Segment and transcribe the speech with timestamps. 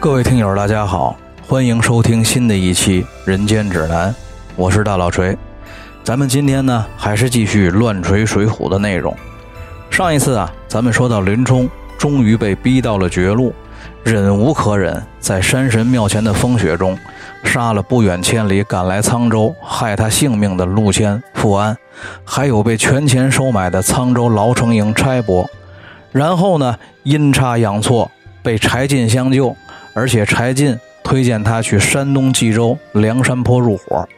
[0.00, 1.16] 各位听友，大家好，
[1.48, 4.12] 欢迎收听新的一期《人间指南》，
[4.54, 5.36] 我是大老锤。
[6.04, 9.12] 咱们今天呢，还是继续乱锤水浒的内容。
[9.90, 13.52] 上一次啊，咱们说到林冲终于被逼到了绝路，
[14.04, 16.96] 忍无可忍，在山神庙前的风雪中，
[17.42, 21.76] 杀了不远千里赶来沧州害他性命的陆谦、富安，
[22.24, 25.50] 还有被权钱收买的沧州牢城营差拨。
[26.12, 28.08] 然后呢，阴差阳错
[28.44, 29.56] 被柴进相救。
[29.98, 34.08] 而且柴进推荐他去山东冀州梁山坡入伙，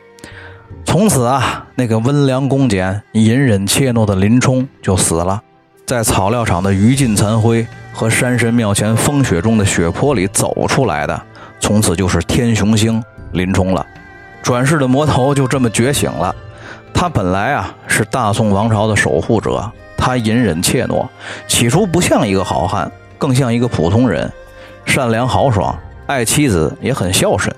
[0.84, 5.41] 从此啊，那个温良恭俭、隐忍怯懦的林冲就死了，
[5.87, 11.19] 在草料场的余烬残灰和山神庙前风雪中的血泊里走出来的，
[11.61, 13.02] 从此就是天雄星
[13.33, 13.87] 林冲了。
[14.43, 16.35] 转世的魔头就这么觉醒了。
[16.93, 21.09] 他本来啊是大宋王朝的守护者，他隐忍怯懦，
[21.49, 24.30] 起初不像一个好汉，更像一个普通人。
[24.91, 27.55] 善良豪爽，爱妻子，也很孝顺，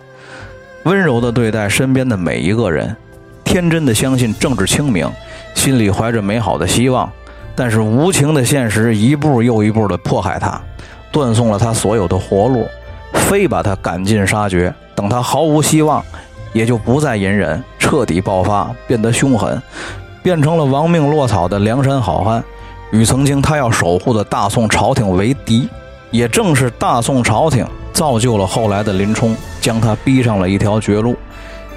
[0.83, 2.95] 温柔地对待身边的每一个人，
[3.43, 5.11] 天真的相信政治清明，
[5.55, 7.11] 心里怀着美好的希望。
[7.55, 10.61] 但是无情的现实一步又一步地迫害他，
[11.11, 12.67] 断送了他所有的活路，
[13.15, 14.73] 非把他赶尽杀绝。
[14.95, 16.05] 等他毫无希望，
[16.53, 19.61] 也就不再隐忍，彻底爆发，变得凶狠，
[20.23, 22.45] 变成了亡命落草的梁山好汉，
[22.91, 25.67] 与曾经他要守护的大宋朝廷为敌。
[26.13, 31.17] 也正是大宋朝廷造就了后来的林冲，将他逼上了一条绝路，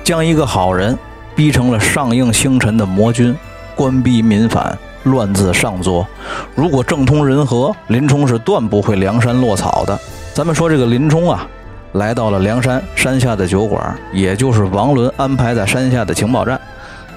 [0.03, 0.95] 将一个好人
[1.35, 3.35] 逼成了上应星辰的魔君，
[3.75, 6.05] 官逼民反，乱自上作。
[6.53, 9.97] 如果政通人和，林冲是断不会梁山落草的。
[10.33, 11.47] 咱们说这个林冲啊，
[11.93, 16.59] 来到了梁山山下的酒馆，也就是王伦安排在山下的情报站。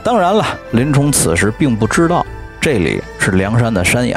[0.05, 2.25] 当然了，林冲此时并不知道
[2.61, 4.17] 这里是梁山的山眼。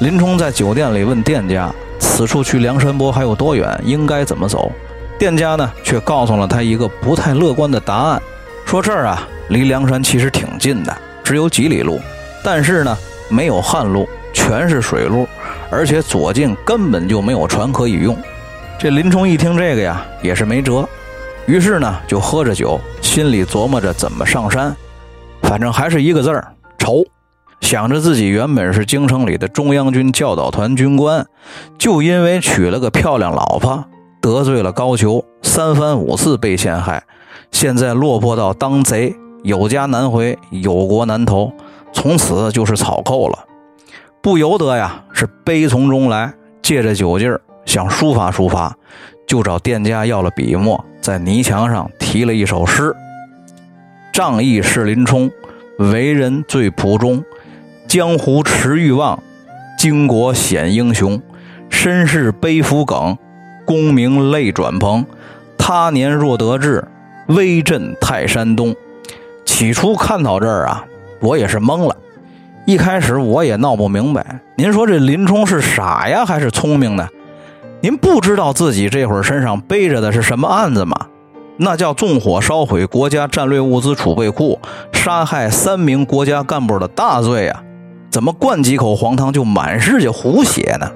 [0.00, 1.72] 林冲在酒店里问店家。
[1.98, 3.80] 此处去梁山泊还有多远？
[3.84, 4.70] 应该怎么走？
[5.18, 8.20] 店家呢，却告诉了他一个不太乐观的答案，
[8.64, 12.00] 说这儿啊，离梁山其实挺近的，只有几里路，
[12.42, 12.98] 但是呢，
[13.28, 15.26] 没有旱路，全是水路，
[15.70, 18.16] 而且左近根本就没有船可以用。
[18.78, 20.86] 这林冲一听这个呀，也是没辙，
[21.46, 24.74] 于是呢，就喝着酒，心里琢磨着怎么上山，
[25.42, 26.44] 反正还是一个字儿：
[26.76, 27.04] 愁。
[27.64, 31.26] 想着自己原本是京城里的中央军教导团军官，
[31.78, 33.82] 就因为娶了个漂亮老婆，
[34.20, 37.02] 得罪了高俅，三番五次被陷害，
[37.50, 41.50] 现在落魄到当贼，有家难回，有国难投，
[41.90, 43.38] 从此就是草寇了。
[44.20, 48.76] 不由得呀，是悲从中来，借着酒劲儿想抒发抒发，
[49.26, 52.94] 就找店家要了笔墨，在泥墙上题了一首诗：
[54.12, 55.30] 仗义是林冲，
[55.78, 57.24] 为人最朴忠。
[57.86, 59.22] 江湖驰欲望，
[59.78, 61.20] 巾帼显英雄。
[61.70, 63.16] 身世背负梗，
[63.64, 65.04] 功名泪转蓬。
[65.58, 66.84] 他年若得志，
[67.28, 68.74] 威震泰山东。
[69.44, 70.84] 起初看到这儿啊，
[71.20, 71.96] 我也是懵了。
[72.66, 77.06] 一开始我也闹不明白，您说这林冲是傻呀，还是聪明呢？
[77.80, 80.96] 您不知道自己这会儿身上背着的是什么案子吗？
[81.56, 84.58] 那叫纵火烧毁国家战略物资储备库，
[84.92, 87.62] 杀害三名国家干部的大罪啊！
[88.14, 90.88] 怎么灌几口黄汤就满世界胡写呢？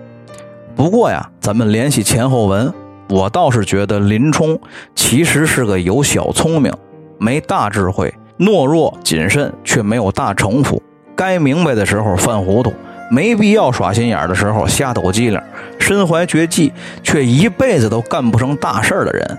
[0.76, 2.72] 不过呀，咱们联系前后文，
[3.08, 4.56] 我倒是觉得林冲
[4.94, 6.72] 其实是个有小聪明，
[7.18, 10.80] 没大智慧，懦弱谨慎，却没有大城府。
[11.16, 12.72] 该明白的时候犯糊涂，
[13.10, 15.40] 没必要耍心眼的时候瞎抖机灵，
[15.80, 19.38] 身怀绝技却一辈子都干不成大事的人。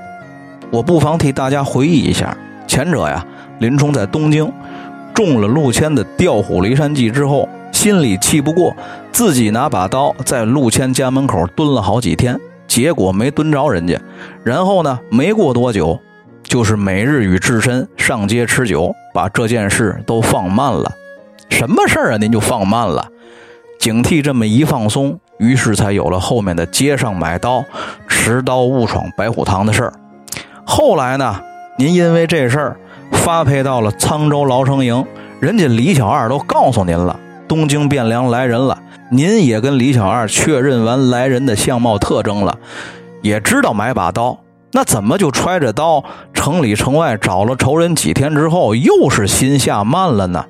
[0.70, 2.36] 我不妨替大家回忆一下，
[2.68, 3.26] 前者呀，
[3.60, 4.52] 林冲在东京
[5.14, 7.48] 中了陆谦的调虎离山计之后。
[7.80, 8.76] 心里气不过，
[9.10, 13.98] 自己拿把刀在陆谦家门口蹲了好几天，结果没蹲着人家。
[14.44, 15.98] 然后呢，没过多久，
[16.44, 20.92] 就是每日与智深上街吃酒，把这件事都放慢了。
[21.48, 22.18] 什么事儿啊？
[22.18, 23.08] 您就放慢了，
[23.80, 27.64] 警惕这么一放松，于是才有了后面的街上买刀、
[28.10, 29.94] 持刀误闯白虎堂的事儿。
[30.66, 31.40] 后来呢，
[31.78, 32.78] 您因为这事儿
[33.14, 35.06] 发配到了沧州牢城营，
[35.40, 37.18] 人家李小二都告诉您了。
[37.50, 38.78] 东京汴梁来人了，
[39.10, 42.56] 您也跟李小二确认完来人的相貌特征了，
[43.24, 44.38] 也知道买把刀，
[44.72, 50.46] 那怎么就揣着刀城里城外找了仇人几天之后，又是心下慢了呢？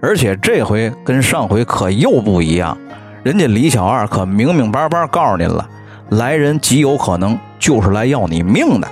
[0.00, 2.78] 而且这回跟上回可又不一样，
[3.24, 5.68] 人家李小二可明明白白告诉您了，
[6.10, 8.86] 来人极有可能就是来要你命的。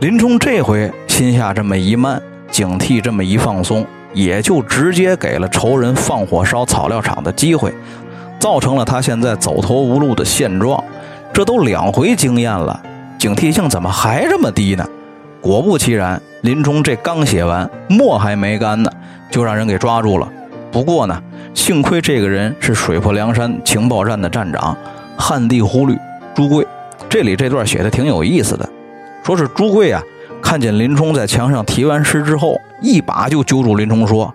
[0.00, 2.20] 林冲这回心下这么一慢，
[2.50, 3.86] 警惕这么一放松。
[4.14, 7.74] 也就直接给了仇人放火烧草料场的机会，
[8.38, 10.82] 造成了他现在走投无路的现状。
[11.32, 12.80] 这都两回经验了，
[13.18, 14.86] 警惕性怎么还这么低呢？
[15.40, 18.90] 果不其然，林冲这刚写完，墨还没干呢，
[19.30, 20.26] 就让人给抓住了。
[20.70, 21.22] 不过呢，
[21.52, 24.76] 幸亏这个人是水泊梁山情报站的站长，
[25.16, 25.98] 汉地忽律
[26.34, 26.66] 朱贵。
[27.08, 28.68] 这里这段写的挺有意思的，
[29.22, 30.00] 说是朱贵啊，
[30.44, 34.32] 看见林冲在墙上题完诗之后，一把就揪住林冲说：“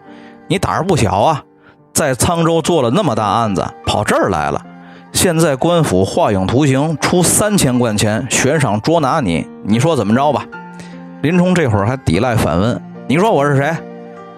[0.49, 1.43] 你胆儿不小啊，
[1.93, 4.59] 在沧州做了那么大案子，跑这儿来了。
[5.13, 10.43] 现在官府画影图形，出三千贯钱悬赏捉拿你，你说怎么着吧？”
[11.21, 13.71] 林冲这会儿还抵赖反问：“你说我是谁？”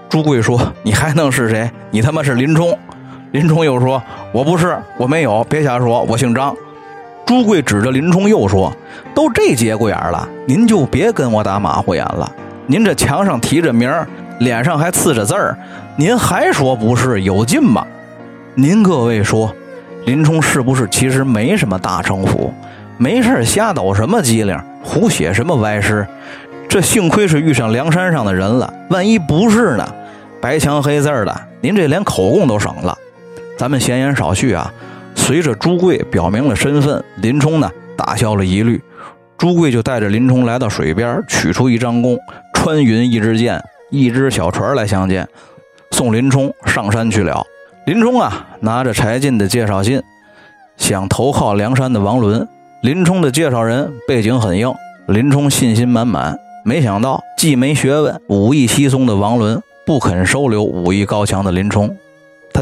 [0.09, 1.71] 朱贵说：“你还能是谁？
[1.89, 2.77] 你他妈是林冲！”
[3.31, 4.03] 林冲又说
[4.33, 6.53] ：“我不是，我没有，别瞎说，我姓张。”
[7.31, 8.75] 朱贵指着林冲又说
[9.15, 12.29] ：“都这节骨眼了，您就别跟我打马虎眼了。
[12.67, 13.89] 您这墙上提着名，
[14.39, 15.57] 脸上还刺着字儿，
[15.95, 17.87] 您还说不是，有劲吗？
[18.53, 19.49] 您各位说，
[20.05, 22.53] 林冲是不是其实没什么大城府？
[22.97, 26.05] 没事瞎抖什么机灵，胡写什么歪诗？
[26.67, 29.87] 这幸亏是遇上梁山上的人了，万一不是呢？”
[30.41, 32.97] 白墙黑字的，您这连口供都省了。
[33.57, 34.69] 咱们闲言少叙啊。
[35.21, 38.81] 随着朱贵表明了身份，林冲呢打消了疑虑。
[39.37, 42.17] 朱贵就带着林冲来到水边，取出一张弓，
[42.53, 45.25] 穿云一支箭，一只小船来相见，
[45.91, 47.45] 送林冲上山去了。
[47.85, 50.01] 林冲啊，拿着柴进的介绍信，
[50.75, 52.45] 想投靠梁山的王伦。
[52.81, 54.73] 林冲的介绍人背景很硬，
[55.07, 56.37] 林冲信心满满。
[56.65, 59.61] 没想到既没学问，武艺稀松的王伦。
[59.85, 61.95] 不肯收留武艺高强的林冲，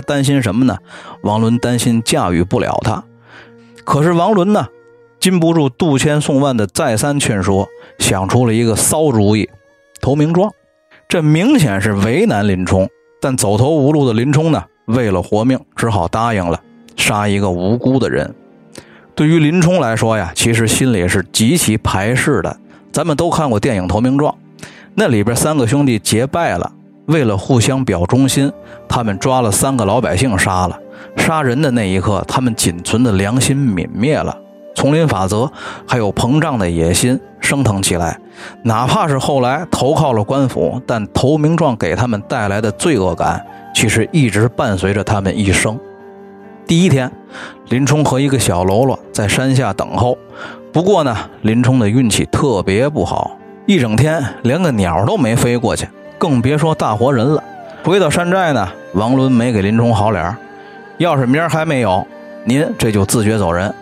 [0.01, 0.77] 担心什么呢？
[1.21, 3.03] 王伦担心驾驭不了他。
[3.83, 4.67] 可是王伦呢，
[5.19, 7.67] 禁不住杜迁、宋万的再三劝说，
[7.97, 9.49] 想出了一个骚主意——
[10.01, 10.51] 投名状。
[11.07, 12.87] 这明显是为难林冲。
[13.21, 16.61] 但走投无路的林冲呢，为了活命，只好答应了
[16.95, 18.33] 杀一个无辜的人。
[19.13, 22.57] 对于林冲来说呀，其实心里是极其排斥的。
[22.91, 24.33] 咱们都看过电影《投名状》，
[24.95, 26.71] 那里边三个兄弟结拜了。
[27.09, 28.51] 为了互相表忠心，
[28.87, 30.79] 他们抓了三个老百姓杀了。
[31.17, 34.37] 杀人的那一刻，他们仅存的良心泯灭了，
[34.75, 35.51] 丛林法则
[35.87, 38.15] 还有膨胀的野心升腾起来。
[38.61, 45.79] 哪怕是后来投靠了官府，但投名状给他们带来的罪恶感，其实一直伴随着他们一生。
[46.67, 47.11] 第一天，
[47.69, 50.15] 林冲和一个小喽啰在山下等候。
[50.71, 53.31] 不过呢，林冲的运气特别不好，
[53.65, 55.87] 一整天连个鸟都没飞过去。
[56.19, 57.43] 更别说大活人了。
[57.83, 60.35] 回到山寨呢，王伦没给林冲好脸
[60.97, 62.05] 要是明儿还没有，
[62.43, 63.73] 您这就自觉走人。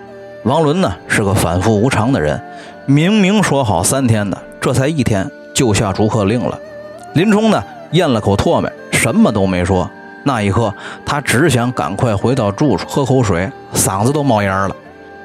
[0.44, 2.40] 王伦呢是个反复无常的人，
[2.86, 6.58] 明明说好三天的，这才一天就下逐客令了。
[7.14, 7.62] 林冲呢
[7.92, 9.90] 咽了口唾沫，什么都没说。
[10.24, 10.72] 那一刻，
[11.06, 14.76] 他只想赶快回到住处喝口水，嗓子都冒烟了。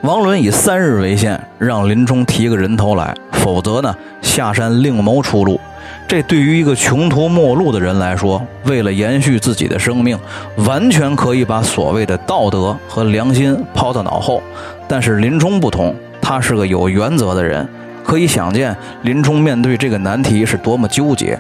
[0.00, 5.60] 王伦以三日为限，让林冲提个人头来，否则呢下山另谋出路。
[6.06, 10.18] 这对于一个穷途末路的人来说，为了延续自己的生命，
[10.56, 14.42] 完全可以把所谓的道德和良心抛到脑后。
[14.86, 17.66] 但是林冲不同，他是个有原则的人，
[18.04, 21.38] 可以想见林冲面对这个难题是多么纠结。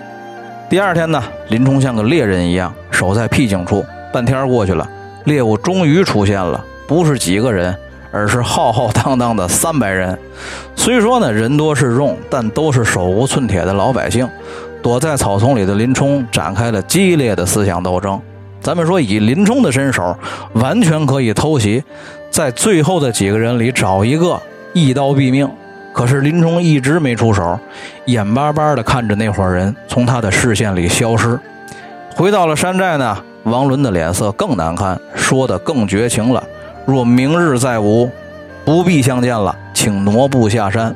[0.70, 4.88] 第二天呢，林冲像个猎人一样守在僻静处，半天过去了，
[5.24, 7.76] 猎物终于出现了，不是几个人。
[8.12, 10.16] 而是浩浩荡荡的三百人，
[10.76, 14.28] 虽说呢人多势众，但都是手无寸铁的老百姓。
[14.82, 18.20] 躲在草丛里的林冲展开了激烈的思想斗争。
[18.60, 20.16] 咱们说，以林冲的身手，
[20.54, 21.82] 完全可以偷袭，
[22.30, 24.40] 在最后的几个人里找一个
[24.72, 25.48] 一刀毙命。
[25.92, 27.56] 可是林冲一直没出手，
[28.06, 31.38] 眼巴巴地看着那伙人从他的视线里消失。
[32.16, 36.42] 回到了山寨呢，王伦的脸色更难看，说的更绝情了。
[36.84, 38.10] 若明日再无，
[38.64, 40.94] 不必相见了，请挪步下山。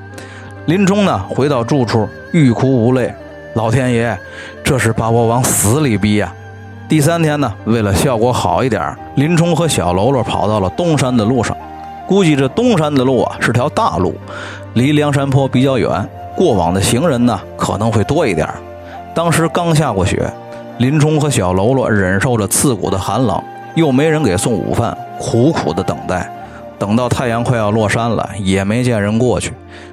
[0.66, 3.14] 林冲呢，回到住处，欲哭无泪。
[3.54, 4.18] 老天爷，
[4.64, 6.32] 这是把我往死里逼呀！
[6.88, 11.56] 第三天呢，为了效果好一点，林冲和小喽啰跑到了东山的路上。
[12.06, 14.14] 估计这东山的路啊，是条大路，
[14.74, 18.48] 离梁山坡比较远，过往的行人呢可能会多一点。
[19.14, 20.30] 当时刚下过雪，
[20.78, 23.42] 林冲和小喽啰忍受着刺骨的寒冷。
[23.76, 26.28] 又没人给送午饭，苦苦的等待，
[26.78, 29.52] 等到太阳快要落山了，也没见人过去。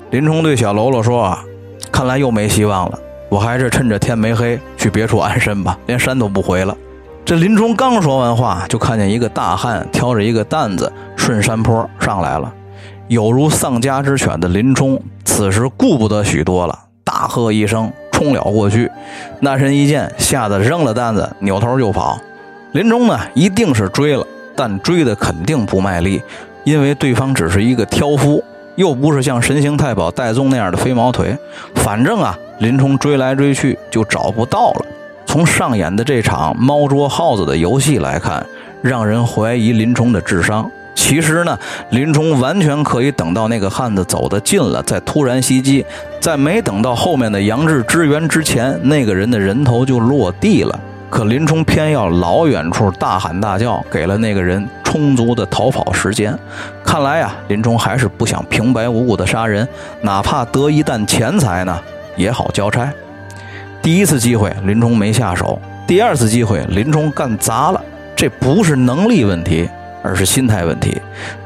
[0.10, 1.44] 林冲对小喽啰说：“啊，
[1.92, 2.98] 看来又没希望了，
[3.28, 6.76] 我还是趁着天没黑去别处安身吧， 连山都不回了。”
[7.26, 12.52] 这林冲刚说完话，就看见一个大汉挑着一个担子顺山坡上来了。
[13.10, 18.90] 有如丧家之犬的林冲，此时顾不得许多了，大喝一声，冲了过去。
[19.42, 22.18] 那人一见，吓得扔了担子，扭头就跑。
[22.74, 24.26] 林冲呢，一定是追了，
[24.56, 26.20] 但追的肯定不卖力，
[26.64, 28.44] 因为对方只是一个挑夫，
[28.76, 31.38] 又不是像神行太保戴宗那样的飞毛腿，
[31.76, 34.86] 反正啊，林冲追来追去就找不到了。
[35.28, 38.44] 从上演的这场猫捉耗子的游戏来看，
[38.82, 40.70] 让人怀疑林冲的智商。
[40.96, 41.56] 其实呢，
[41.92, 45.86] 林冲完全可以等到那个汉子走得近了，再突然袭击，
[46.20, 50.80] 在没等到后面的杨志支援之前，那个人的人头就落地了。
[51.14, 56.36] 可林冲偏要老远处大喊大叫，给了那个人充足的逃跑时间。
[56.84, 59.68] 看来呀，林冲还是不想平白无故的杀人，
[60.02, 61.80] 哪怕得一担钱财呢，
[62.16, 62.92] 也好交差。
[63.80, 67.80] 第一次机会，林冲没下手；第二次机会，林冲干砸了。
[68.16, 69.70] 这不是能力问题。
[70.04, 71.02] 而是心态问题。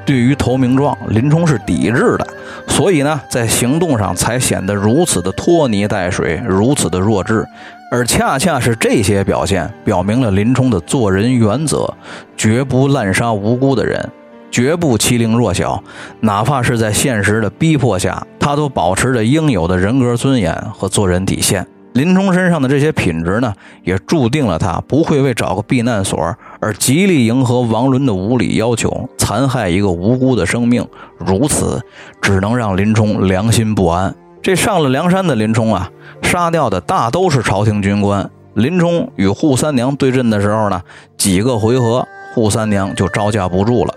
[0.06, 2.28] 对于投名状，林冲是抵制的，
[2.68, 7.46] 所以呢，在行动上才显得如此的拖泥带水，如此的弱智。
[7.90, 11.94] 而恰恰是这些表现，表明了林冲的做人原则：
[12.36, 14.10] 绝不滥杀无辜的人，
[14.52, 15.82] 绝不欺凌弱小，
[16.20, 21.66] 哪怕是在现实的逼迫下，他都保持着应有的人格尊严和做人底线。
[21.94, 26.20] 林冲身上的这些品质呢，也注定了他不会为找个避难所
[26.60, 30.88] 而极力迎合王伦的无理要求，残害一个无辜的生命。
[31.18, 31.82] 如此，
[32.22, 34.14] 只能让林冲良心不安。
[34.42, 38.30] 这上了梁山的林冲啊，杀掉的大都是朝廷军官。
[38.54, 40.82] 林冲与扈三娘对阵的时候呢，
[41.18, 43.94] 几个回合，扈三娘就招架不住了。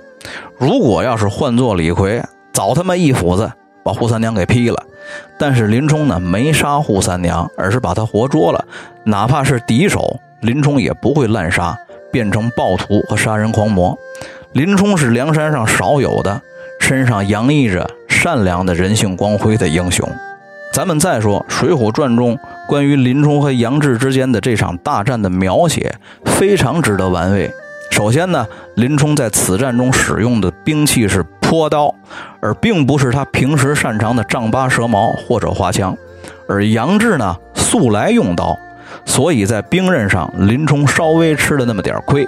[0.58, 3.50] 如果要是换做李逵，早他妈一斧子
[3.82, 4.82] 把扈三娘给劈了。
[5.38, 8.62] 但是林冲呢，没杀扈三娘，而是把他活捉了。
[9.04, 11.74] 哪怕是敌手，林冲也不会滥杀，
[12.10, 13.98] 变成暴徒和杀人狂魔。
[14.52, 16.40] 林冲是梁山上少有的
[16.80, 20.08] 身上洋溢着善良的人性光辉的英雄。
[20.72, 22.38] 咱们再说《水浒传》中
[22.68, 27.50] 关于林冲和杨志之间的这场大战的描写，非常值得玩味。
[27.90, 31.24] 首先呢，林冲在此战中使用的兵器是。
[31.40, 31.92] 坡刀，
[32.40, 35.96] 而并不是他平时擅长的丈八蛇矛或者花枪，
[36.48, 38.56] 而杨志呢素来用刀，
[39.04, 42.26] 所以在兵刃上林冲稍微吃了那么点亏。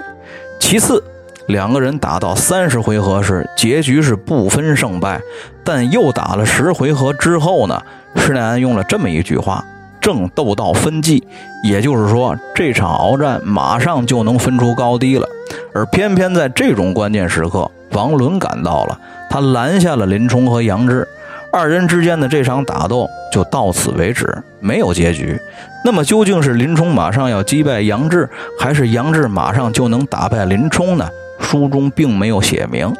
[0.59, 1.03] 其次，
[1.47, 5.19] 两个人打到三十回合时，结局是不分胜败，
[5.63, 7.81] 但又打了十回合之后呢，
[8.15, 9.63] 施耐庵用了这么一句话
[9.99, 11.23] ：“正斗到分际”，
[11.63, 15.27] 也就是说这场鏖战马上就能分出高低了。
[15.73, 18.99] 而偏偏在这种关键时刻，王伦赶到了。
[19.29, 21.07] 他拦下了林冲和杨志，
[21.55, 25.39] 二人之间的这场打斗就到此为止，没有结局。
[25.85, 28.27] 那么究竟是林冲马上要击败杨志，
[28.59, 31.07] 还是杨志马上就能打败林冲呢？
[31.39, 32.91] 书中并没有写明。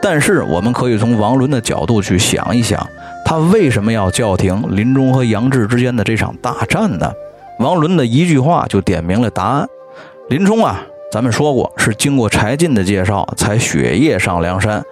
[0.00, 2.86] 但是我们可以从王伦的角度去想一想，
[3.24, 7.10] 他为什么要叫停林冲和杨志之间的这场大战呢？
[7.58, 9.66] 王伦的一句话就点明了答案：
[10.28, 14.84] 林冲啊，咱们说过是经过柴进的介绍才雪夜上梁山。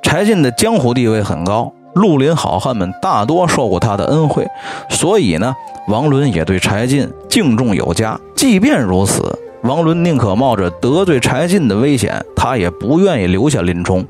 [0.00, 4.46] 柴进的江湖地位很高，绿林好汉们大多受过他的恩惠，
[4.88, 5.54] 所以呢，
[5.88, 8.18] 王伦也对柴进敬重有加。
[8.34, 9.22] 即便如此，
[9.62, 14.04] 王伦宁可冒着得罪柴进的危险，他也不愿意留下林冲。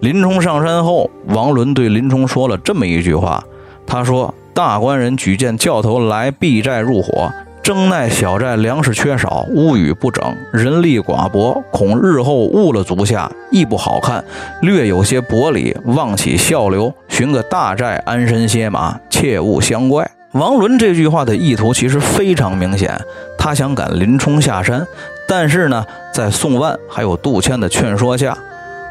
[0.00, 3.42] 林冲上山后，王伦对林冲说了这么一句话
[3.86, 7.32] ：“他说，大官人举荐教头来避债入伙。”
[7.68, 14.24] 争奈小寨粮食缺少，屋宇不整，人力寡薄，恐日后误了足下，亦不好看。
[14.62, 20.10] 略有些薄礼，望起笑留，寻个大寨安身歇马，切勿相怪。
[20.32, 22.98] 王伦这句话的意图其实非常明显，
[23.36, 24.86] 他想赶林冲下山，
[25.28, 28.34] 但是呢，在宋万还有杜迁的劝说下。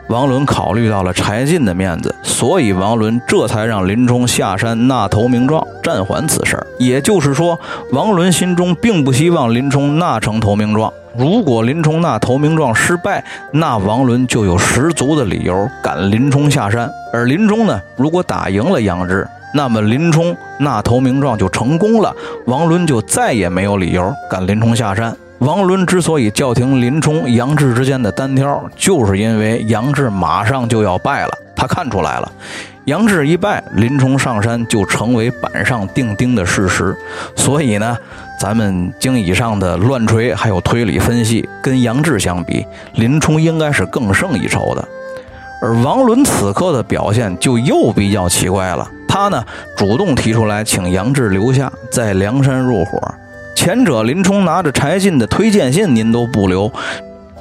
[0.10, 6.58] 王伦考虑到了柴进的面子，所以王伦这才让林冲下山纳投名状，暂缓此事。
[6.80, 7.60] 也就是说，
[7.92, 10.92] 王伦心中并不希望林冲纳成投名状。
[11.18, 13.22] 如果林冲纳投名状失败，
[13.52, 16.90] 那王伦就有十足的理由赶林冲下山。
[17.12, 25.14] 而林冲呢，如果打赢了杨志，那么林冲纳投名状就成功了，王伦就再也没有理由赶林冲下山。
[25.39, 31.38] 王伦之所以叫停林冲、杨志之间的单挑，就是因为杨志马上就要败了。
[31.56, 32.32] 他看出来了，
[32.86, 36.96] 杨志一败，林冲上山就成为板上钉钉的事实。
[37.36, 37.98] 所以呢，
[38.39, 44.88] 咱们经以上的乱锤还有推理分析，跟杨志相比，林冲应该是更胜一筹的。
[45.62, 49.44] 而王伦此刻的表现就又比较奇怪了，他呢
[49.75, 53.00] 主动提出来请杨志留下，在梁山入伙。
[53.58, 56.72] 前者林冲拿着柴进的推荐信，您都不留，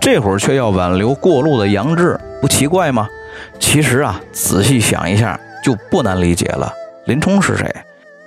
[0.00, 3.06] 这会儿却要挽留过路的杨志，不奇怪吗？
[3.58, 6.72] 其实啊，仔细想一下，就不难理解了。
[7.04, 7.70] 林冲是谁？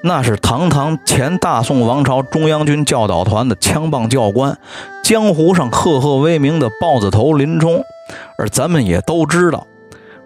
[0.03, 4.55] 那是堂堂前大宋王朝中央军教导团的枪棒教官，
[5.03, 7.83] 江湖上赫赫威名的豹子头林冲。
[8.37, 9.65] 而咱们也都知道，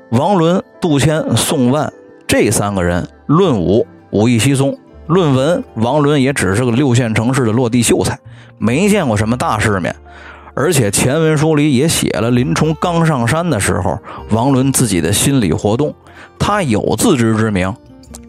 [0.09, 1.93] 王伦、杜迁、宋万。
[2.27, 8.17] 这三个人论武武艺稀松，论文王伦也只是个六线城市的落地秀才，
[8.57, 9.95] 没见过什么大世面。
[10.55, 15.93] 而且前文书里也写了，林冲刚上山的时候，王伦自己的心理活动，
[16.37, 17.75] 他有自知之明，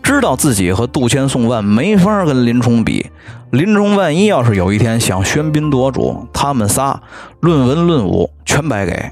[0.02, 3.10] 知道自己和杜迁、宋万没法跟林冲比。
[3.50, 7.00] 林冲万一要是有一天想喧宾夺主，他们仨
[7.40, 9.10] 论文论武全白给。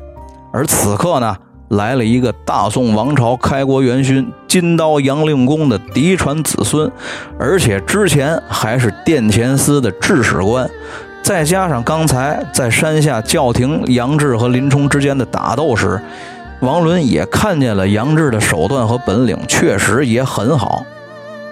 [0.50, 1.37] 而此刻呢，
[1.73, 6.91] 来了一个大宋王朝开国元勋金刀杨令公的嫡传子孙，
[7.38, 10.69] 而且之前还是殿前司的制史官。
[11.23, 16.00] 再加上刚才在山下叫停杨志和林冲之间的打斗时，
[16.61, 20.85] 王伦也看见了杨志的手段和本领，确实也很好。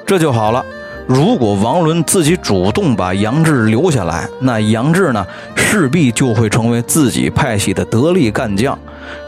[0.04, 0.64] 这就好了。
[1.06, 8.78] 如果王伦自己主动把杨志留下来，那杨志呢，势必就会成为自己派系的得力干将。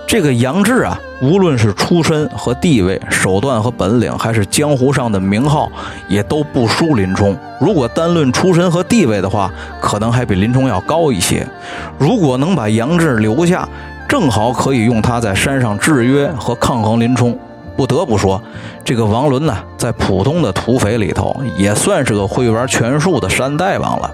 [0.07, 5.73] 这个杨志啊，无论是出身和地位、手段和本领，还是江湖上的名号，
[6.07, 7.35] 也都不输林冲。
[7.59, 11.47] 如果单论出身和地位的话，可能还比林冲要高一些。
[11.99, 13.67] 如果能把杨志留下，
[14.07, 17.39] 正好可以用他在山上制约和抗衡林冲。
[17.75, 18.43] 不得不说，
[18.85, 24.11] 这个王伦呢，在普通的土匪里头，也算是个会玩权术的山大王了。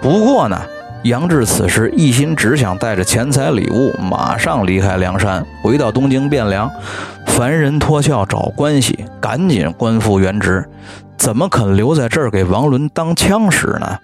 [0.00, 0.56] 不过呢，
[1.04, 6.68] 杨志此时一心只想带着钱财礼物，马上离开梁山，回到东京汴梁，
[7.26, 10.68] 凡人脱壳找关系，赶紧官复原职，
[11.16, 13.98] 怎么肯留在这儿给王伦当枪使呢？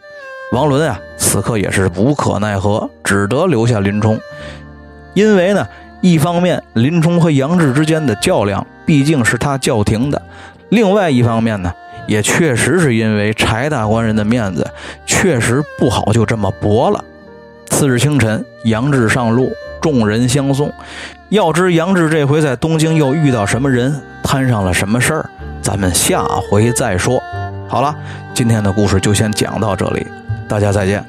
[0.53, 4.19] 王伦啊，此刻也是无可奈何，只得留下林冲，
[5.15, 5.67] 因为呢，
[6.01, 10.23] 一方面林冲和杨志之间的较量毕竟是他叫停的，
[10.69, 11.75] 另外一方面呢。
[12.07, 14.67] 也确实是因为柴大官人的面子
[15.07, 17.05] 确实不好，就这么驳了。
[17.67, 20.73] 次日清晨，杨志上路，众人相送。
[21.31, 27.21] 要知杨志这回在东京又遇到什么人，摊上了什么事儿，咱们下回再说。
[27.67, 27.95] 好了，
[28.33, 30.07] 今天的故事就先讲到这里，
[30.47, 31.05] 大家再见。